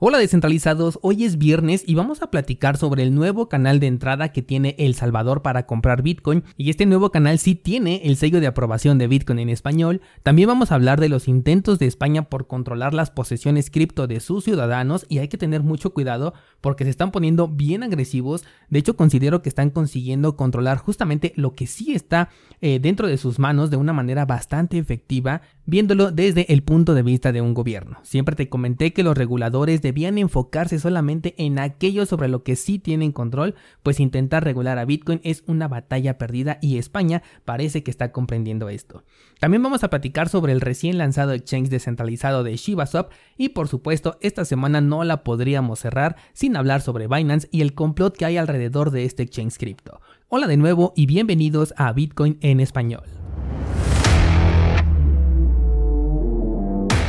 [0.00, 4.28] Hola descentralizados, hoy es viernes y vamos a platicar sobre el nuevo canal de entrada
[4.28, 8.38] que tiene El Salvador para comprar Bitcoin y este nuevo canal sí tiene el sello
[8.38, 10.00] de aprobación de Bitcoin en español.
[10.22, 14.20] También vamos a hablar de los intentos de España por controlar las posesiones cripto de
[14.20, 18.44] sus ciudadanos y hay que tener mucho cuidado porque se están poniendo bien agresivos.
[18.68, 22.28] De hecho considero que están consiguiendo controlar justamente lo que sí está
[22.60, 27.02] eh, dentro de sus manos de una manera bastante efectiva viéndolo desde el punto de
[27.02, 27.98] vista de un gobierno.
[28.02, 32.78] Siempre te comenté que los reguladores debían enfocarse solamente en aquello sobre lo que sí
[32.78, 37.90] tienen control, pues intentar regular a Bitcoin es una batalla perdida y España parece que
[37.90, 39.04] está comprendiendo esto.
[39.40, 44.16] También vamos a platicar sobre el recién lanzado exchange descentralizado de ShibaSwap y por supuesto
[44.22, 48.38] esta semana no la podríamos cerrar sin hablar sobre Binance y el complot que hay
[48.38, 50.00] alrededor de este exchange cripto.
[50.28, 53.04] Hola de nuevo y bienvenidos a Bitcoin en español.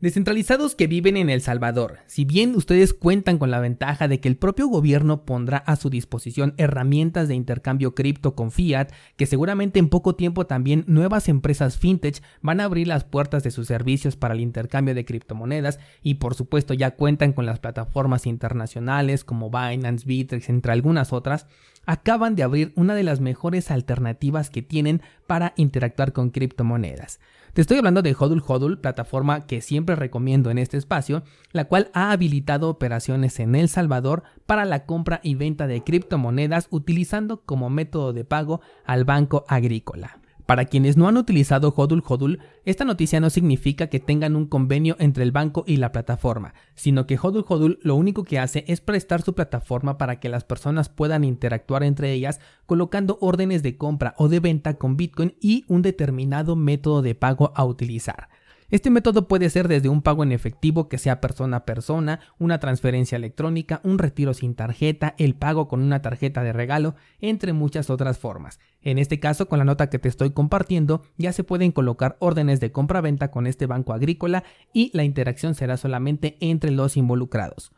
[0.00, 1.98] Descentralizados que viven en El Salvador.
[2.06, 5.90] Si bien ustedes cuentan con la ventaja de que el propio gobierno pondrá a su
[5.90, 11.78] disposición herramientas de intercambio cripto con fiat, que seguramente en poco tiempo también nuevas empresas
[11.78, 16.14] fintech van a abrir las puertas de sus servicios para el intercambio de criptomonedas y
[16.14, 21.48] por supuesto ya cuentan con las plataformas internacionales como Binance, Bittrex, entre algunas otras,
[21.86, 27.18] acaban de abrir una de las mejores alternativas que tienen para interactuar con criptomonedas.
[27.54, 31.22] Te estoy hablando de Hodul Hodul, plataforma que siempre recomiendo en este espacio,
[31.52, 36.68] la cual ha habilitado operaciones en El Salvador para la compra y venta de criptomonedas
[36.70, 40.18] utilizando como método de pago al Banco Agrícola.
[40.48, 44.96] Para quienes no han utilizado Hodul Hodul, esta noticia no significa que tengan un convenio
[44.98, 48.80] entre el banco y la plataforma, sino que Hodul Hodul lo único que hace es
[48.80, 54.14] prestar su plataforma para que las personas puedan interactuar entre ellas colocando órdenes de compra
[54.16, 58.30] o de venta con Bitcoin y un determinado método de pago a utilizar.
[58.70, 62.60] Este método puede ser desde un pago en efectivo que sea persona a persona, una
[62.60, 67.88] transferencia electrónica, un retiro sin tarjeta, el pago con una tarjeta de regalo, entre muchas
[67.88, 68.60] otras formas.
[68.82, 72.60] En este caso, con la nota que te estoy compartiendo, ya se pueden colocar órdenes
[72.60, 77.72] de compra-venta con este banco agrícola y la interacción será solamente entre los involucrados.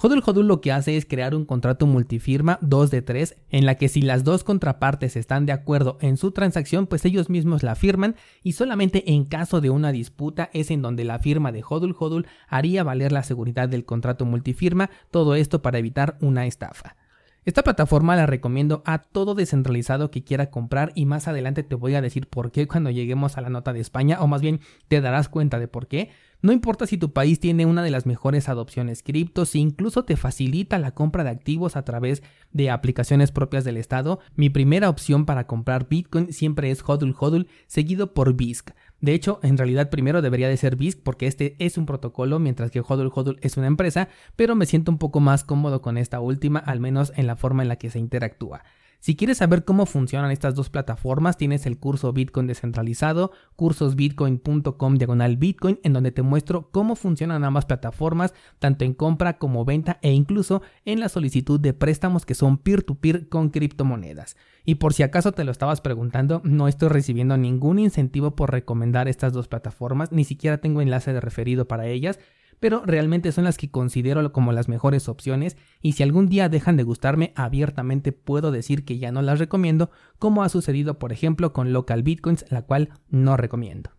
[0.00, 3.74] Hodul Hodul lo que hace es crear un contrato multifirma 2 de 3 en la
[3.74, 7.74] que si las dos contrapartes están de acuerdo en su transacción pues ellos mismos la
[7.74, 8.14] firman
[8.44, 12.28] y solamente en caso de una disputa es en donde la firma de Hodul Hodul
[12.46, 16.94] haría valer la seguridad del contrato multifirma, todo esto para evitar una estafa.
[17.48, 21.94] Esta plataforma la recomiendo a todo descentralizado que quiera comprar y más adelante te voy
[21.94, 25.00] a decir por qué cuando lleguemos a la nota de España o más bien te
[25.00, 26.10] darás cuenta de por qué
[26.40, 30.16] no importa si tu país tiene una de las mejores adopciones cripto, si incluso te
[30.16, 32.22] facilita la compra de activos a través
[32.52, 37.48] de aplicaciones propias del Estado, mi primera opción para comprar Bitcoin siempre es HODL HODL
[37.66, 38.70] seguido por BISC.
[39.00, 42.70] De hecho, en realidad primero debería de ser BISC porque este es un protocolo mientras
[42.70, 46.20] que HODL HODL es una empresa, pero me siento un poco más cómodo con esta
[46.20, 48.64] última, al menos en la forma en la que se interactúa.
[49.00, 55.36] Si quieres saber cómo funcionan estas dos plataformas, tienes el curso Bitcoin descentralizado, cursosbitcoin.com diagonal
[55.36, 60.12] Bitcoin, en donde te muestro cómo funcionan ambas plataformas, tanto en compra como venta e
[60.12, 64.36] incluso en la solicitud de préstamos que son peer-to-peer -peer con criptomonedas.
[64.64, 69.06] Y por si acaso te lo estabas preguntando, no estoy recibiendo ningún incentivo por recomendar
[69.06, 72.18] estas dos plataformas, ni siquiera tengo enlace de referido para ellas
[72.60, 76.76] pero realmente son las que considero como las mejores opciones y si algún día dejan
[76.76, 81.52] de gustarme abiertamente puedo decir que ya no las recomiendo, como ha sucedido por ejemplo
[81.52, 83.97] con Local Bitcoins, la cual no recomiendo.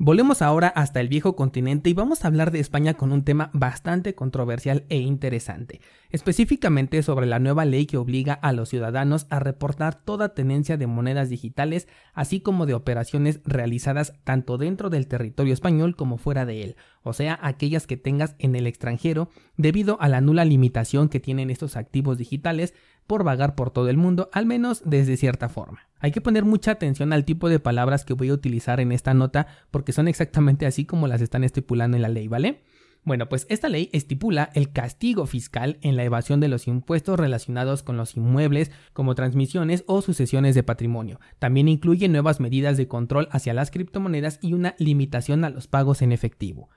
[0.00, 3.50] Volvemos ahora hasta el viejo continente y vamos a hablar de España con un tema
[3.52, 5.80] bastante controversial e interesante,
[6.10, 10.86] específicamente sobre la nueva ley que obliga a los ciudadanos a reportar toda tenencia de
[10.86, 16.62] monedas digitales, así como de operaciones realizadas tanto dentro del territorio español como fuera de
[16.62, 21.18] él, o sea, aquellas que tengas en el extranjero, debido a la nula limitación que
[21.18, 22.72] tienen estos activos digitales
[23.08, 25.80] por vagar por todo el mundo, al menos desde cierta forma.
[25.98, 29.14] Hay que poner mucha atención al tipo de palabras que voy a utilizar en esta
[29.14, 32.62] nota porque son exactamente así como las están estipulando en la ley, ¿vale?
[33.04, 37.82] Bueno, pues esta ley estipula el castigo fiscal en la evasión de los impuestos relacionados
[37.82, 41.18] con los inmuebles como transmisiones o sucesiones de patrimonio.
[41.38, 46.02] También incluye nuevas medidas de control hacia las criptomonedas y una limitación a los pagos
[46.02, 46.68] en efectivo.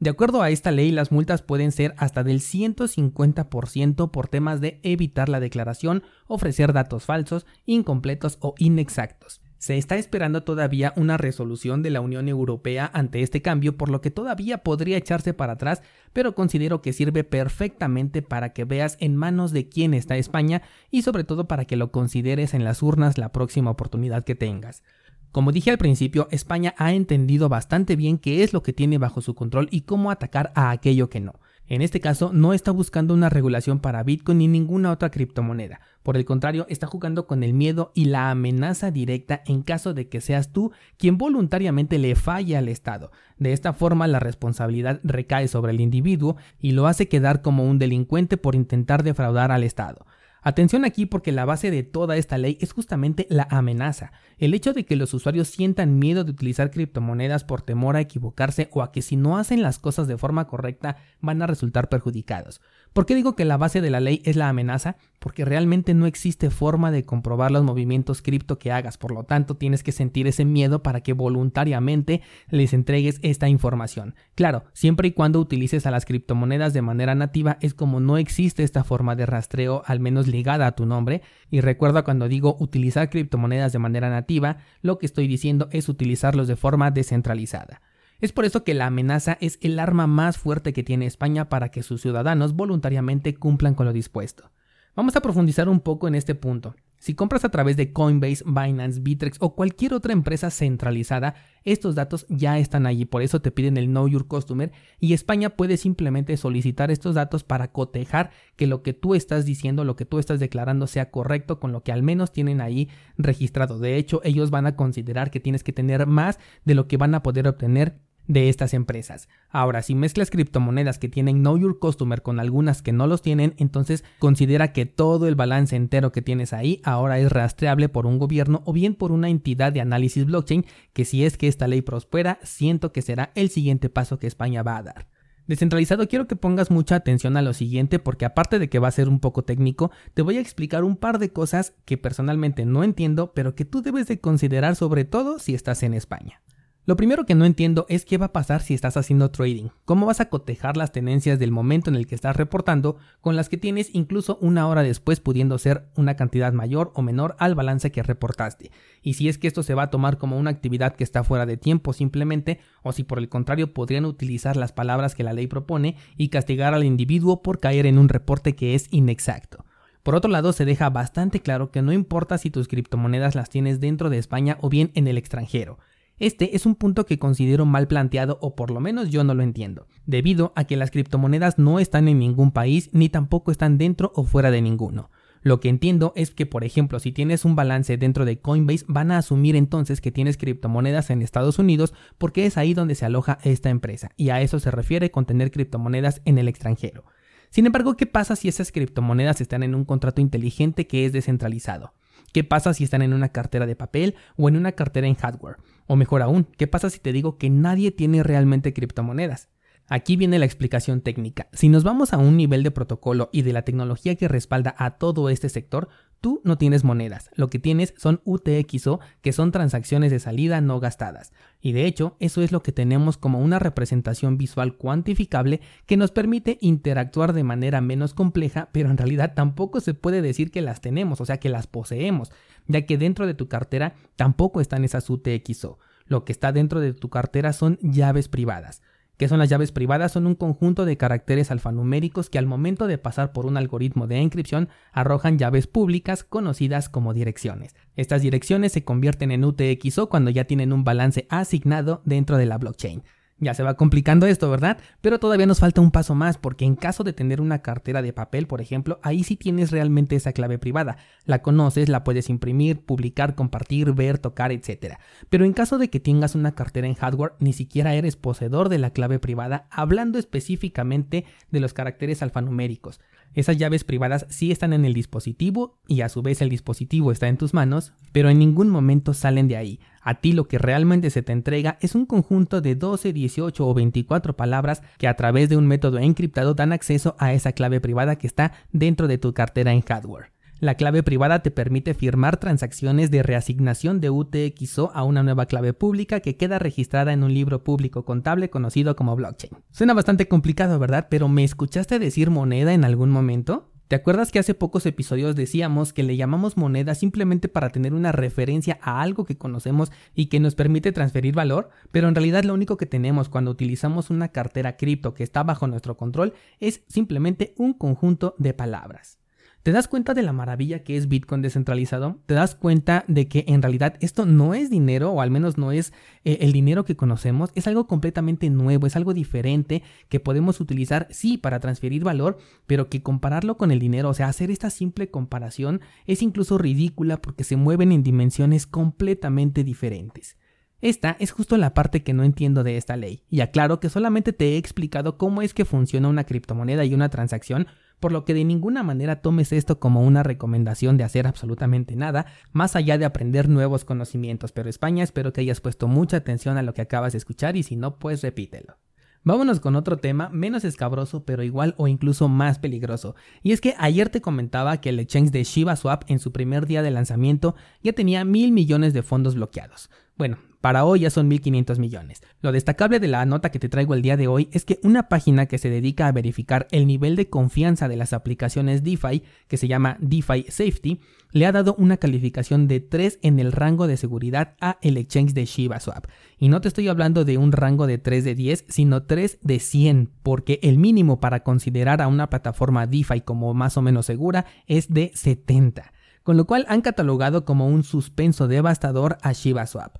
[0.00, 4.78] De acuerdo a esta ley, las multas pueden ser hasta del 150% por temas de
[4.84, 9.40] evitar la declaración, ofrecer datos falsos, incompletos o inexactos.
[9.58, 14.00] Se está esperando todavía una resolución de la Unión Europea ante este cambio, por lo
[14.00, 19.16] que todavía podría echarse para atrás, pero considero que sirve perfectamente para que veas en
[19.16, 20.62] manos de quién está España
[20.92, 24.84] y sobre todo para que lo consideres en las urnas la próxima oportunidad que tengas.
[25.32, 29.20] Como dije al principio, España ha entendido bastante bien qué es lo que tiene bajo
[29.20, 31.34] su control y cómo atacar a aquello que no.
[31.70, 35.80] En este caso, no está buscando una regulación para Bitcoin ni ninguna otra criptomoneda.
[36.02, 40.08] Por el contrario, está jugando con el miedo y la amenaza directa en caso de
[40.08, 43.10] que seas tú quien voluntariamente le falle al Estado.
[43.36, 47.78] De esta forma, la responsabilidad recae sobre el individuo y lo hace quedar como un
[47.78, 50.06] delincuente por intentar defraudar al Estado.
[50.48, 54.72] Atención aquí porque la base de toda esta ley es justamente la amenaza, el hecho
[54.72, 58.90] de que los usuarios sientan miedo de utilizar criptomonedas por temor a equivocarse o a
[58.90, 62.62] que si no hacen las cosas de forma correcta van a resultar perjudicados.
[62.94, 64.96] ¿Por qué digo que la base de la ley es la amenaza?
[65.18, 69.56] Porque realmente no existe forma de comprobar los movimientos cripto que hagas, por lo tanto
[69.56, 74.14] tienes que sentir ese miedo para que voluntariamente les entregues esta información.
[74.34, 78.62] Claro, siempre y cuando utilices a las criptomonedas de manera nativa es como no existe
[78.62, 83.10] esta forma de rastreo al menos ligada a tu nombre, y recuerda cuando digo utilizar
[83.10, 87.82] criptomonedas de manera nativa, lo que estoy diciendo es utilizarlos de forma descentralizada.
[88.20, 91.70] Es por eso que la amenaza es el arma más fuerte que tiene España para
[91.70, 94.50] que sus ciudadanos voluntariamente cumplan con lo dispuesto.
[94.94, 96.74] Vamos a profundizar un poco en este punto.
[96.98, 101.34] Si compras a través de Coinbase, Binance, Bitrex o cualquier otra empresa centralizada,
[101.64, 105.50] estos datos ya están allí, por eso te piden el Know Your Customer y España
[105.50, 110.04] puede simplemente solicitar estos datos para cotejar que lo que tú estás diciendo, lo que
[110.04, 113.78] tú estás declarando sea correcto con lo que al menos tienen ahí registrado.
[113.78, 117.14] De hecho, ellos van a considerar que tienes que tener más de lo que van
[117.14, 119.28] a poder obtener de estas empresas.
[119.50, 123.54] Ahora, si mezclas criptomonedas que tienen Know Your Customer con algunas que no los tienen,
[123.56, 128.18] entonces considera que todo el balance entero que tienes ahí ahora es rastreable por un
[128.18, 131.82] gobierno o bien por una entidad de análisis blockchain que si es que esta ley
[131.82, 135.08] prospera, siento que será el siguiente paso que España va a dar.
[135.46, 138.92] Descentralizado, quiero que pongas mucha atención a lo siguiente porque aparte de que va a
[138.92, 142.84] ser un poco técnico, te voy a explicar un par de cosas que personalmente no
[142.84, 146.42] entiendo, pero que tú debes de considerar sobre todo si estás en España.
[146.88, 149.68] Lo primero que no entiendo es qué va a pasar si estás haciendo trading.
[149.84, 153.50] ¿Cómo vas a cotejar las tenencias del momento en el que estás reportando con las
[153.50, 157.92] que tienes incluso una hora después pudiendo ser una cantidad mayor o menor al balance
[157.92, 158.70] que reportaste?
[159.02, 161.44] Y si es que esto se va a tomar como una actividad que está fuera
[161.44, 165.46] de tiempo simplemente, o si por el contrario podrían utilizar las palabras que la ley
[165.46, 169.66] propone y castigar al individuo por caer en un reporte que es inexacto.
[170.02, 173.78] Por otro lado, se deja bastante claro que no importa si tus criptomonedas las tienes
[173.78, 175.76] dentro de España o bien en el extranjero.
[176.20, 179.44] Este es un punto que considero mal planteado o por lo menos yo no lo
[179.44, 184.12] entiendo, debido a que las criptomonedas no están en ningún país ni tampoco están dentro
[184.16, 185.10] o fuera de ninguno.
[185.42, 189.12] Lo que entiendo es que, por ejemplo, si tienes un balance dentro de Coinbase, van
[189.12, 193.38] a asumir entonces que tienes criptomonedas en Estados Unidos porque es ahí donde se aloja
[193.44, 197.04] esta empresa, y a eso se refiere con tener criptomonedas en el extranjero.
[197.50, 201.94] Sin embargo, ¿qué pasa si esas criptomonedas están en un contrato inteligente que es descentralizado?
[202.32, 205.56] ¿Qué pasa si están en una cartera de papel o en una cartera en hardware?
[205.88, 209.48] O mejor aún, ¿qué pasa si te digo que nadie tiene realmente criptomonedas?
[209.90, 211.48] Aquí viene la explicación técnica.
[211.54, 214.98] Si nos vamos a un nivel de protocolo y de la tecnología que respalda a
[214.98, 215.88] todo este sector,
[216.20, 217.30] tú no tienes monedas.
[217.36, 221.32] Lo que tienes son UTXO, que son transacciones de salida no gastadas.
[221.62, 226.10] Y de hecho, eso es lo que tenemos como una representación visual cuantificable que nos
[226.10, 230.82] permite interactuar de manera menos compleja, pero en realidad tampoco se puede decir que las
[230.82, 232.30] tenemos, o sea que las poseemos,
[232.68, 235.78] ya que dentro de tu cartera tampoco están esas UTXO.
[236.06, 238.82] Lo que está dentro de tu cartera son llaves privadas.
[239.18, 240.12] ¿Qué son las llaves privadas?
[240.12, 244.18] Son un conjunto de caracteres alfanuméricos que al momento de pasar por un algoritmo de
[244.18, 247.74] encripción arrojan llaves públicas conocidas como direcciones.
[247.96, 252.58] Estas direcciones se convierten en UTXO cuando ya tienen un balance asignado dentro de la
[252.58, 253.02] blockchain.
[253.40, 254.78] Ya se va complicando esto, ¿verdad?
[255.00, 258.12] Pero todavía nos falta un paso más, porque en caso de tener una cartera de
[258.12, 260.96] papel, por ejemplo, ahí sí tienes realmente esa clave privada.
[261.24, 264.96] La conoces, la puedes imprimir, publicar, compartir, ver, tocar, etc.
[265.30, 268.78] Pero en caso de que tengas una cartera en hardware, ni siquiera eres poseedor de
[268.78, 273.00] la clave privada, hablando específicamente de los caracteres alfanuméricos.
[273.34, 277.28] Esas llaves privadas sí están en el dispositivo y a su vez el dispositivo está
[277.28, 279.80] en tus manos, pero en ningún momento salen de ahí.
[280.08, 283.74] A ti lo que realmente se te entrega es un conjunto de 12, 18 o
[283.74, 288.16] 24 palabras que a través de un método encriptado dan acceso a esa clave privada
[288.16, 290.32] que está dentro de tu cartera en hardware.
[290.60, 295.74] La clave privada te permite firmar transacciones de reasignación de UTXO a una nueva clave
[295.74, 299.58] pública que queda registrada en un libro público contable conocido como blockchain.
[299.72, 301.08] Suena bastante complicado, ¿verdad?
[301.10, 303.70] Pero ¿me escuchaste decir moneda en algún momento?
[303.88, 308.12] ¿Te acuerdas que hace pocos episodios decíamos que le llamamos moneda simplemente para tener una
[308.12, 311.70] referencia a algo que conocemos y que nos permite transferir valor?
[311.90, 315.66] Pero en realidad lo único que tenemos cuando utilizamos una cartera cripto que está bajo
[315.66, 319.18] nuestro control es simplemente un conjunto de palabras.
[319.62, 322.20] ¿Te das cuenta de la maravilla que es Bitcoin descentralizado?
[322.26, 325.72] ¿Te das cuenta de que en realidad esto no es dinero, o al menos no
[325.72, 325.92] es
[326.24, 327.50] eh, el dinero que conocemos?
[327.54, 332.88] Es algo completamente nuevo, es algo diferente que podemos utilizar, sí, para transferir valor, pero
[332.88, 337.44] que compararlo con el dinero, o sea, hacer esta simple comparación es incluso ridícula porque
[337.44, 340.36] se mueven en dimensiones completamente diferentes.
[340.80, 344.32] Esta es justo la parte que no entiendo de esta ley, y aclaro que solamente
[344.32, 347.66] te he explicado cómo es que funciona una criptomoneda y una transacción,
[348.00, 352.26] por lo que de ninguna manera tomes esto como una recomendación de hacer absolutamente nada,
[352.52, 356.62] más allá de aprender nuevos conocimientos, pero España espero que hayas puesto mucha atención a
[356.62, 358.76] lo que acabas de escuchar y si no, pues repítelo.
[359.24, 363.14] Vámonos con otro tema menos escabroso pero igual o incluso más peligroso.
[363.42, 366.66] Y es que ayer te comentaba que el exchange de Shiba Swap en su primer
[366.66, 369.90] día de lanzamiento ya tenía mil millones de fondos bloqueados.
[370.18, 372.22] Bueno, para hoy ya son 1.500 millones.
[372.42, 375.08] Lo destacable de la nota que te traigo el día de hoy es que una
[375.08, 379.56] página que se dedica a verificar el nivel de confianza de las aplicaciones DeFi, que
[379.56, 383.96] se llama DeFi Safety, le ha dado una calificación de 3 en el rango de
[383.96, 386.06] seguridad a el exchange de ShibaSwap.
[386.36, 389.60] Y no te estoy hablando de un rango de 3 de 10, sino 3 de
[389.60, 394.46] 100, porque el mínimo para considerar a una plataforma DeFi como más o menos segura
[394.66, 395.92] es de 70
[396.24, 399.96] con lo cual han catalogado como un suspenso devastador a ShibaSwap.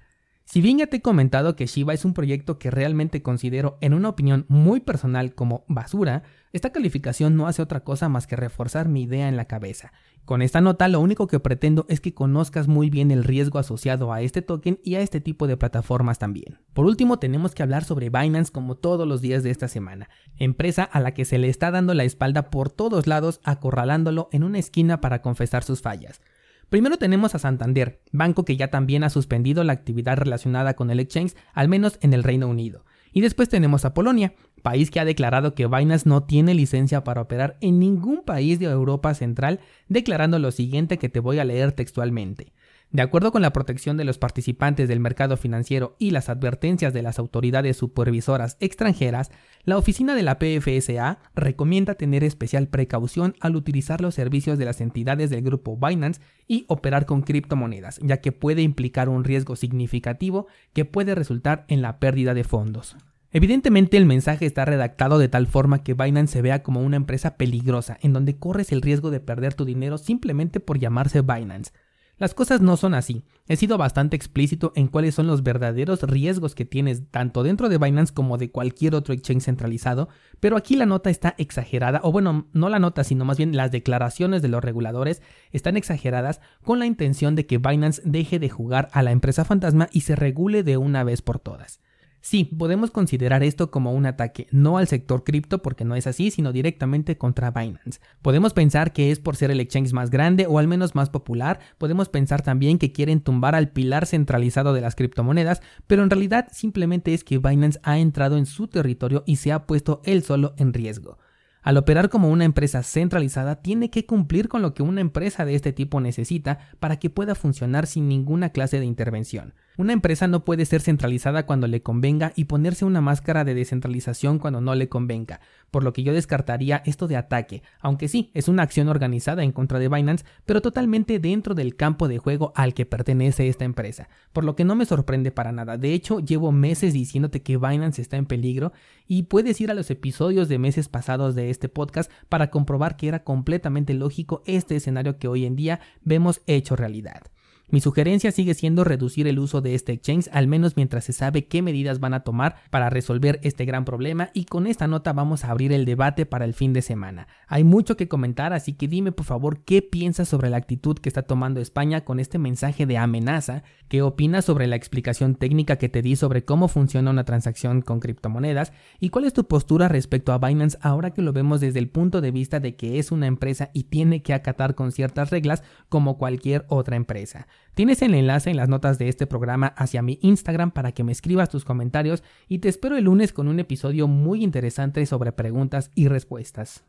[0.50, 3.92] Si bien ya te he comentado que Shiba es un proyecto que realmente considero en
[3.92, 6.22] una opinión muy personal como basura,
[6.54, 9.92] esta calificación no hace otra cosa más que reforzar mi idea en la cabeza.
[10.24, 14.10] Con esta nota lo único que pretendo es que conozcas muy bien el riesgo asociado
[14.10, 16.60] a este token y a este tipo de plataformas también.
[16.72, 20.82] Por último tenemos que hablar sobre Binance como todos los días de esta semana, empresa
[20.82, 24.58] a la que se le está dando la espalda por todos lados acorralándolo en una
[24.58, 26.22] esquina para confesar sus fallas.
[26.70, 31.00] Primero tenemos a Santander, banco que ya también ha suspendido la actividad relacionada con el
[31.00, 32.84] exchange, al menos en el Reino Unido.
[33.10, 37.22] Y después tenemos a Polonia, país que ha declarado que Binance no tiene licencia para
[37.22, 41.72] operar en ningún país de Europa Central, declarando lo siguiente que te voy a leer
[41.72, 42.52] textualmente.
[42.90, 47.02] De acuerdo con la protección de los participantes del mercado financiero y las advertencias de
[47.02, 49.30] las autoridades supervisoras extranjeras,
[49.64, 54.80] la oficina de la PFSA recomienda tener especial precaución al utilizar los servicios de las
[54.80, 60.46] entidades del grupo Binance y operar con criptomonedas, ya que puede implicar un riesgo significativo
[60.72, 62.96] que puede resultar en la pérdida de fondos.
[63.30, 67.36] Evidentemente el mensaje está redactado de tal forma que Binance se vea como una empresa
[67.36, 71.72] peligrosa, en donde corres el riesgo de perder tu dinero simplemente por llamarse Binance.
[72.18, 73.22] Las cosas no son así.
[73.46, 77.78] He sido bastante explícito en cuáles son los verdaderos riesgos que tienes tanto dentro de
[77.78, 80.08] Binance como de cualquier otro exchange centralizado,
[80.40, 83.70] pero aquí la nota está exagerada, o bueno, no la nota, sino más bien las
[83.70, 85.22] declaraciones de los reguladores
[85.52, 89.88] están exageradas con la intención de que Binance deje de jugar a la empresa fantasma
[89.92, 91.80] y se regule de una vez por todas.
[92.20, 96.30] Sí, podemos considerar esto como un ataque, no al sector cripto porque no es así,
[96.30, 98.00] sino directamente contra Binance.
[98.22, 101.60] Podemos pensar que es por ser el exchange más grande o al menos más popular,
[101.78, 106.48] podemos pensar también que quieren tumbar al pilar centralizado de las criptomonedas, pero en realidad
[106.50, 110.54] simplemente es que Binance ha entrado en su territorio y se ha puesto él solo
[110.58, 111.18] en riesgo.
[111.62, 115.54] Al operar como una empresa centralizada, tiene que cumplir con lo que una empresa de
[115.54, 119.54] este tipo necesita para que pueda funcionar sin ninguna clase de intervención.
[119.78, 124.40] Una empresa no puede ser centralizada cuando le convenga y ponerse una máscara de descentralización
[124.40, 128.48] cuando no le convenga, por lo que yo descartaría esto de ataque, aunque sí, es
[128.48, 132.74] una acción organizada en contra de Binance, pero totalmente dentro del campo de juego al
[132.74, 135.76] que pertenece esta empresa, por lo que no me sorprende para nada.
[135.76, 138.72] De hecho, llevo meses diciéndote que Binance está en peligro
[139.06, 143.06] y puedes ir a los episodios de meses pasados de este podcast para comprobar que
[143.06, 147.30] era completamente lógico este escenario que hoy en día vemos hecho realidad.
[147.70, 151.48] Mi sugerencia sigue siendo reducir el uso de este exchange, al menos mientras se sabe
[151.48, 155.44] qué medidas van a tomar para resolver este gran problema y con esta nota vamos
[155.44, 157.28] a abrir el debate para el fin de semana.
[157.46, 161.10] Hay mucho que comentar, así que dime por favor qué piensas sobre la actitud que
[161.10, 165.90] está tomando España con este mensaje de amenaza, qué opinas sobre la explicación técnica que
[165.90, 170.32] te di sobre cómo funciona una transacción con criptomonedas y cuál es tu postura respecto
[170.32, 173.26] a Binance ahora que lo vemos desde el punto de vista de que es una
[173.26, 177.46] empresa y tiene que acatar con ciertas reglas como cualquier otra empresa.
[177.74, 181.12] Tienes el enlace en las notas de este programa hacia mi Instagram para que me
[181.12, 185.90] escribas tus comentarios y te espero el lunes con un episodio muy interesante sobre preguntas
[185.94, 186.84] y respuestas.